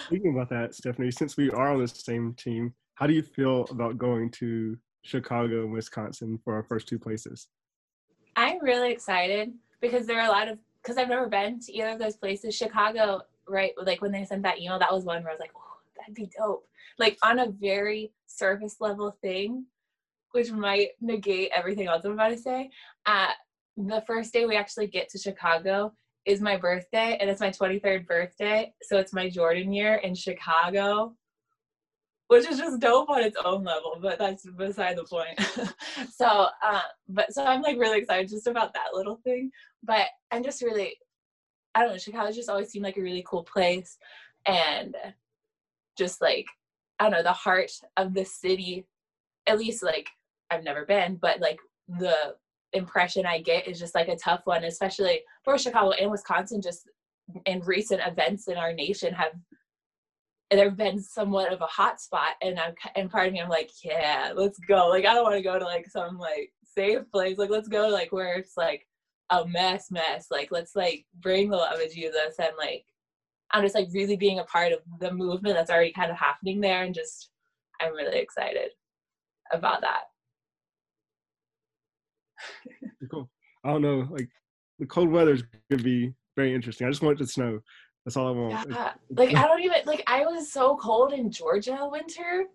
[0.06, 3.66] Speaking about that, Stephanie, since we are on the same team, how do you feel
[3.70, 7.48] about going to Chicago and Wisconsin for our first two places?
[8.35, 11.88] I'm really excited because there are a lot of because I've never been to either
[11.88, 12.55] of those places.
[12.55, 13.72] Chicago, right?
[13.83, 16.14] Like when they sent that email, that was one where I was like, oh, that'd
[16.14, 16.64] be dope.
[16.99, 19.66] Like on a very surface level thing,
[20.31, 22.70] which might negate everything else I'm about to say.
[23.05, 23.31] Uh,
[23.77, 25.92] the first day we actually get to Chicago
[26.25, 28.72] is my birthday, and it's my 23rd birthday.
[28.83, 31.16] So it's my Jordan year in Chicago
[32.29, 35.38] which is just dope on its own level, but that's beside the point.
[36.12, 39.51] so, uh, but so I'm like really excited just about that little thing.
[39.87, 40.96] But I'm just really,
[41.75, 43.96] I don't know, Chicago just always seemed like a really cool place,
[44.46, 44.96] and
[45.99, 46.46] just like
[46.99, 48.87] I don't know, the heart of the city.
[49.46, 50.09] At least like
[50.51, 52.35] I've never been, but like the
[52.72, 56.61] impression I get is just like a tough one, especially for Chicago and Wisconsin.
[56.61, 56.88] Just
[57.46, 59.33] in recent events in our nation have
[60.51, 63.70] they've been somewhat of a hot spot and i'm and part of me i'm like
[63.83, 67.37] yeah let's go like i don't want to go to like some like safe place
[67.37, 68.87] like let's go like where it's like
[69.31, 70.27] a mess mess.
[70.31, 72.85] Like let's like bring the love of jesus and like
[73.53, 76.61] i'm just like really being a part of the movement that's already kind of happening
[76.61, 77.31] there and just
[77.81, 78.71] i'm really excited
[79.53, 80.03] about that.
[83.11, 83.31] Cool.
[83.65, 84.29] I don't know like
[84.79, 86.87] the cold weather is gonna be very interesting.
[86.87, 87.61] I just want it to snow.
[88.05, 88.71] That's all I want.
[88.71, 88.93] Yeah.
[89.17, 92.47] Like I don't even like I was so cold in Georgia winter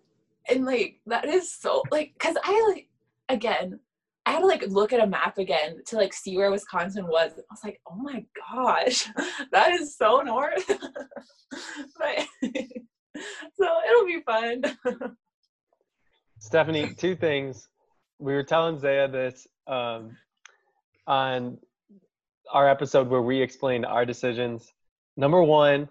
[0.48, 2.88] and like that is so like cuz I like
[3.28, 3.80] again
[4.24, 7.32] I had to like look at a map again to like see where Wisconsin was.
[7.32, 9.08] I was like, "Oh my gosh.
[9.52, 12.26] That is so north." but
[13.54, 14.62] so it'll be fun.
[16.38, 17.68] Stephanie, two things.
[18.18, 20.16] We were telling Zaiah this um,
[21.06, 21.58] on
[22.52, 24.72] our episode where we explained our decisions
[25.16, 25.88] number one,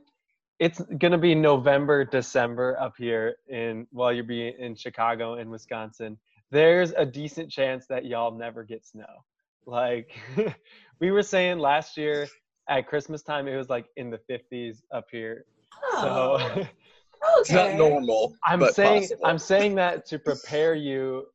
[0.60, 6.17] it's gonna be November, December up here in while you're being in Chicago and Wisconsin.
[6.51, 9.23] There's a decent chance that y'all never get snow.
[9.65, 10.11] Like
[10.99, 12.27] we were saying last year
[12.69, 15.45] at Christmas time it was like in the 50s up here.
[15.93, 16.67] Oh,
[17.23, 18.35] So It's not normal.
[18.45, 19.25] I'm but saying possible.
[19.25, 21.27] I'm saying that to prepare you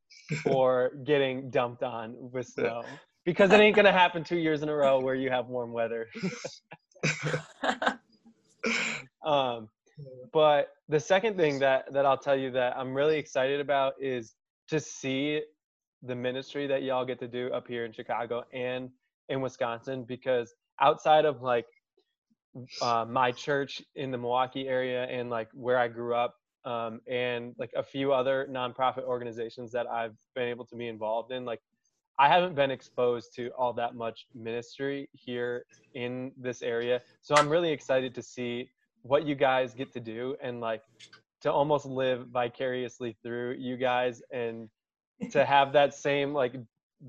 [0.43, 2.85] for getting dumped on with snow
[3.25, 6.09] because it ain't gonna happen two years in a row where you have warm weather.
[9.25, 9.69] um,
[10.33, 14.35] but the second thing that that I'll tell you that I'm really excited about is
[14.69, 15.43] to see
[16.03, 18.91] the ministry that y'all get to do up here in Chicago and
[19.29, 21.67] in Wisconsin because outside of like
[22.81, 27.55] uh, my church in the Milwaukee area and like where I grew up um, and
[27.59, 31.61] like a few other nonprofit organizations that I've been able to be involved in like
[32.19, 37.03] I haven't been exposed to all that much ministry here in this area.
[37.21, 38.71] So I'm really excited to see
[39.03, 40.83] what you guys get to do and like
[41.43, 44.69] to almost live vicariously through you guys and
[45.31, 46.55] to have that same like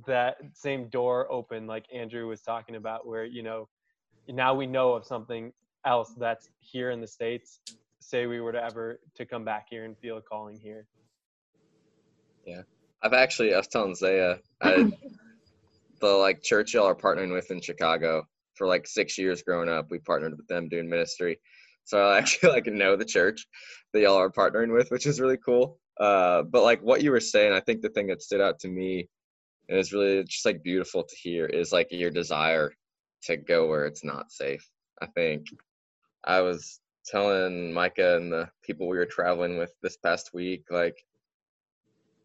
[0.06, 3.68] that same door open like Andrew was talking about where you know
[4.28, 5.54] now we know of something
[5.86, 7.60] else that's here in the states
[8.00, 10.86] say we were to ever to come back here and feel a calling here
[12.46, 12.62] yeah
[13.02, 14.92] I've actually, I was telling Zaiah, I,
[16.02, 18.24] the like church y'all are partnering with in Chicago
[18.56, 19.88] for like six years growing up.
[19.92, 21.40] We partnered with them doing ministry,
[21.88, 23.48] so I actually like know the church
[23.94, 25.80] that y'all are partnering with, which is really cool.
[26.00, 28.68] Uh, but like what you were saying, I think the thing that stood out to
[28.68, 29.08] me
[29.70, 32.74] and is really just like beautiful to hear is like your desire
[33.24, 34.70] to go where it's not safe.
[35.02, 35.48] I think
[36.26, 40.98] I was telling Micah and the people we were traveling with this past week, like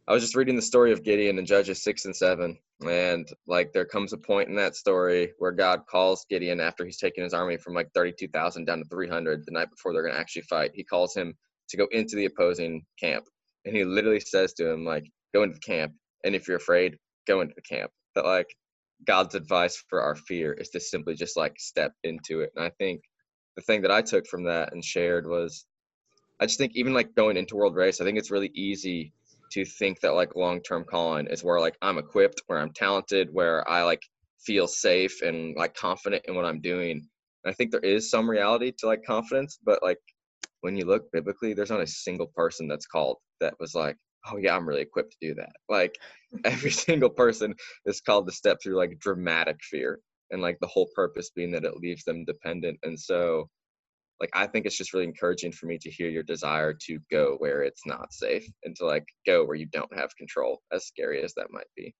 [0.08, 3.72] I was just reading the story of Gideon in Judges six and seven, and like
[3.72, 7.32] there comes a point in that story where God calls Gideon after he's taken his
[7.32, 10.20] army from like thirty-two thousand down to three hundred the night before they're going to
[10.20, 10.72] actually fight.
[10.74, 11.34] He calls him
[11.68, 13.26] to go into the opposing camp,
[13.64, 15.92] and he literally says to him like, "Go into the camp,
[16.24, 16.96] and if you're afraid,
[17.28, 18.52] go into the camp." That like
[19.06, 22.70] God's advice for our fear is to simply just like step into it, and I
[22.70, 23.02] think
[23.54, 25.64] the thing that I took from that and shared was,
[26.40, 29.12] I just think even like going into World Race, I think it's really easy
[29.52, 33.68] to think that like long-term calling is where like I'm equipped, where I'm talented, where
[33.68, 34.02] I like
[34.40, 37.06] feel safe and like confident in what I'm doing.
[37.44, 39.98] And I think there is some reality to like confidence, but like
[40.62, 43.96] when you look biblically, there's not a single person that's called that was like,
[44.30, 45.52] oh yeah, I'm really equipped to do that.
[45.68, 45.96] Like
[46.44, 47.54] every single person
[47.86, 51.64] is called to step through like dramatic fear and like the whole purpose being that
[51.64, 52.78] it leaves them dependent.
[52.82, 53.48] And so
[54.22, 57.34] like I think it's just really encouraging for me to hear your desire to go
[57.38, 61.20] where it's not safe and to like go where you don't have control, as scary
[61.24, 61.92] as that might be.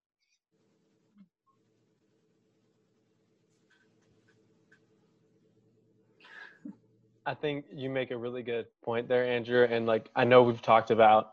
[7.27, 9.67] I think you make a really good point there, Andrew.
[9.69, 11.33] And like, I know we've talked about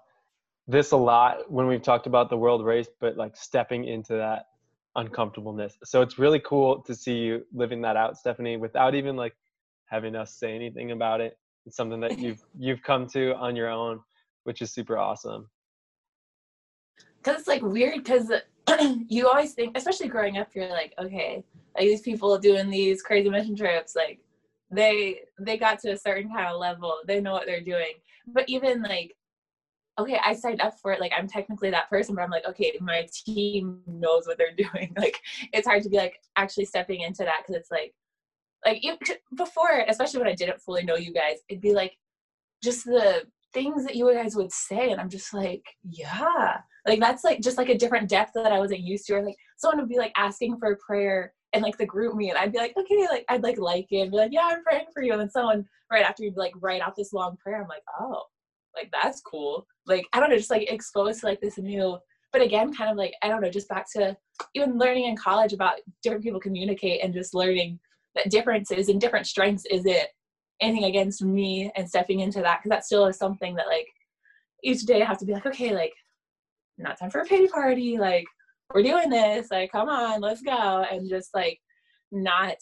[0.68, 4.48] this a lot when we've talked about the world race, but like stepping into that
[4.96, 5.78] uncomfortableness.
[5.84, 9.36] So it's really cool to see you living that out, Stephanie, without even like
[9.90, 11.38] having us say anything about it.
[11.66, 14.00] It's something that you've you've come to on your own,
[14.44, 15.50] which is super awesome.
[17.22, 18.32] because it's like weird because
[19.08, 21.44] you always think especially growing up you're like okay
[21.76, 24.20] like these people doing these crazy mission trips like
[24.72, 27.94] they they got to a certain kind of level they know what they're doing
[28.28, 29.16] but even like
[30.00, 32.74] okay i signed up for it like i'm technically that person but i'm like okay
[32.80, 35.20] my team knows what they're doing like
[35.54, 37.94] it's hard to be like actually stepping into that because it's like
[38.66, 38.98] like you,
[39.36, 41.94] before especially when i didn't fully know you guys it'd be like
[42.64, 46.58] just the things that you guys would say and i'm just like yeah
[46.90, 49.16] like that's like just like a different depth that I wasn't used to.
[49.16, 52.38] Or like someone would be like asking for a prayer and like the GroupMe, and
[52.38, 54.88] I'd be like, okay, like I'd like like it, and be like, yeah, I'm praying
[54.94, 55.14] for you.
[55.14, 57.62] And then someone right after you'd be like write out this long prayer.
[57.62, 58.24] I'm like, oh,
[58.76, 59.66] like that's cool.
[59.86, 61.98] Like I don't know, just like exposed to like this new.
[62.32, 64.16] But again, kind of like I don't know, just back to
[64.54, 67.80] even learning in college about different people communicate and just learning
[68.16, 70.08] that differences and different strengths isn't
[70.62, 73.88] anything against me and stepping into that because that still is something that like
[74.64, 75.94] each day I have to be like, okay, like
[76.80, 77.98] not time for a pity party.
[77.98, 78.26] Like,
[78.74, 79.48] we're doing this.
[79.52, 80.86] Like, come on, let's go.
[80.90, 81.60] And just like,
[82.12, 82.56] not,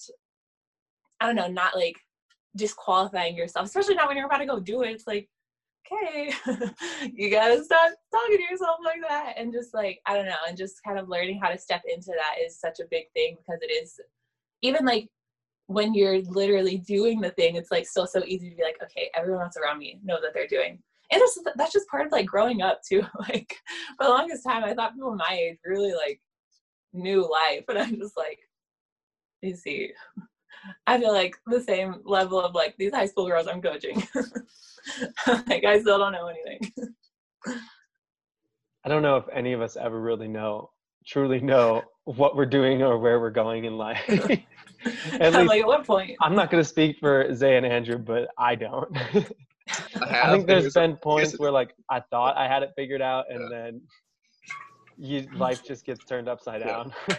[1.20, 1.96] I don't know, not like
[2.56, 4.92] disqualifying yourself, especially not when you're about to go do it.
[4.92, 5.30] It's like,
[5.92, 6.34] okay,
[7.14, 9.34] you gotta stop talking to yourself like that.
[9.38, 12.08] And just like, I don't know, and just kind of learning how to step into
[12.08, 14.00] that is such a big thing because it is
[14.62, 15.08] even like
[15.68, 19.10] when you're literally doing the thing, it's like still so easy to be like, okay,
[19.16, 20.80] everyone else around me know that they're doing.
[21.12, 23.56] And that's, that's just part of like growing up too like
[23.98, 26.20] for the longest time i thought people my age really like
[26.92, 28.40] knew life and i'm just like
[29.42, 29.92] you see.
[30.88, 34.04] I feel like the same level of like these high school girls i'm coaching.
[35.28, 36.72] Like i still don't know anything.
[38.86, 40.70] I don't know if any of us ever really know
[41.08, 44.02] truly know what we're doing or where we're going in life.
[44.10, 46.16] at least, like at what point?
[46.22, 48.96] I'm not going to speak for Zay and Andrew, but I don't.
[50.02, 53.26] I, I think there's been points where like I thought I had it figured out,
[53.30, 53.50] and yeah.
[53.50, 53.82] then
[54.98, 56.94] you life just gets turned upside down.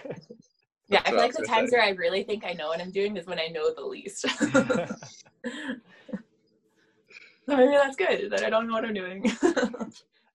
[0.88, 1.76] yeah, I feel like the times say.
[1.76, 4.20] where I really think I know what I'm doing is when I know the least.
[4.20, 4.36] so
[7.46, 9.30] maybe that's good that I don't know what I'm doing.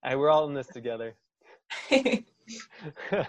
[0.04, 1.16] hey, we're all in this together.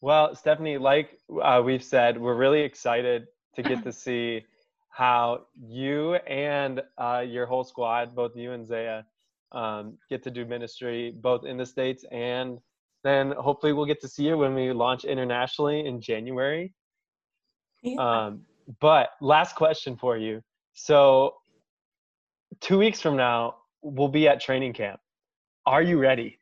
[0.00, 4.44] well, Stephanie, like uh, we've said, we're really excited to get to see
[4.90, 9.04] how you and uh, your whole squad, both you and Zaiah,
[9.52, 12.58] um, get to do ministry both in the States and
[13.04, 16.74] then hopefully we'll get to see you when we launch internationally in January.
[17.82, 17.96] Yeah.
[18.26, 18.42] Um,
[18.80, 20.42] but last question for you.
[20.74, 21.34] So,
[22.60, 25.00] two weeks from now, we'll be at training camp.
[25.64, 26.37] Are you ready?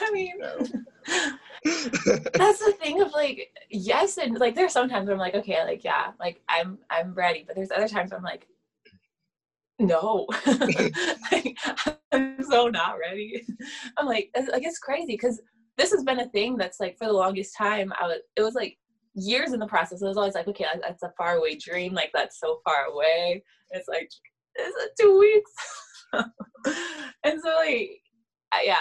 [0.00, 0.34] I mean,
[1.64, 6.12] that's the thing of like, yes, and like there's sometimes I'm like, okay, like yeah,
[6.18, 8.46] like I'm I'm ready, but there's other times I'm like,
[9.78, 10.26] no,
[11.32, 11.56] like,
[12.12, 13.44] I'm so not ready.
[13.96, 15.40] I'm like, like it's crazy because
[15.78, 17.92] this has been a thing that's like for the longest time.
[18.00, 18.76] I was, it was like
[19.14, 20.02] years in the process.
[20.02, 21.94] It was always like, okay, that's a far away dream.
[21.94, 23.42] Like that's so far away.
[23.70, 24.10] It's like,
[24.58, 25.52] is it two weeks?
[27.24, 28.00] and so like,
[28.52, 28.76] I, yeah,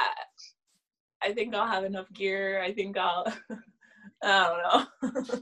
[1.21, 2.61] I think I'll have enough gear.
[2.61, 3.25] I think I'll,
[4.23, 5.39] I don't know.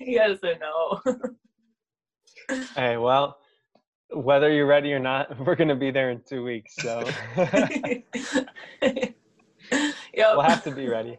[0.00, 1.00] yes and no.
[2.74, 3.38] hey, well,
[4.14, 6.74] whether you're ready or not, we're going to be there in two weeks.
[6.76, 7.08] So
[8.82, 9.14] yep.
[10.16, 11.18] we'll have to be ready.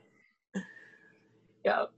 [1.66, 1.92] Yep.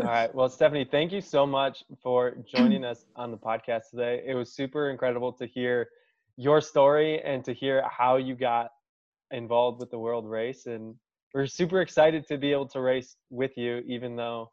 [0.00, 0.34] All right.
[0.34, 4.22] Well, Stephanie, thank you so much for joining us on the podcast today.
[4.26, 5.88] It was super incredible to hear
[6.36, 8.70] your story and to hear how you got
[9.30, 10.66] involved with the world race.
[10.66, 10.96] And
[11.34, 14.50] we're super excited to be able to race with you, even though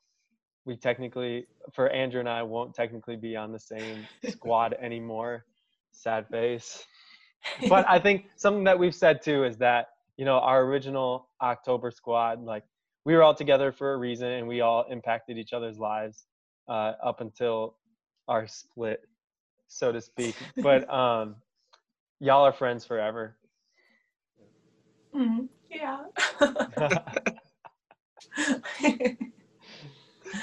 [0.66, 5.46] we technically, for Andrew and I, won't technically be on the same squad anymore
[5.92, 6.86] sad face.
[7.70, 11.92] but I think something that we've said too is that you know our original October
[11.92, 12.64] squad, like
[13.06, 16.26] we were all together for a reason, and we all impacted each other's lives
[16.68, 17.78] uh, up until
[18.28, 19.02] our split,
[19.68, 20.36] so to speak.
[20.58, 21.36] but um,
[22.20, 23.38] y'all are friends forever.
[25.16, 26.04] Mm, yeah.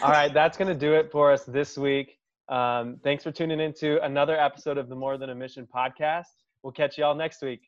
[0.02, 2.18] all right, that's gonna do it for us this week.
[2.48, 6.26] Um, thanks for tuning in to another episode of the More Than a Mission podcast.
[6.62, 7.62] We'll catch you all next week.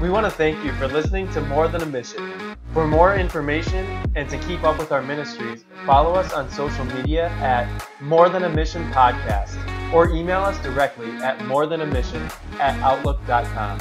[0.00, 2.56] We want to thank you for listening to More Than a Mission.
[2.72, 3.86] For more information
[4.16, 7.68] and to keep up with our ministries, follow us on social media at
[8.00, 12.22] More Than a Mission Podcast or email us directly at more than a mission
[12.58, 13.80] at outlook.com.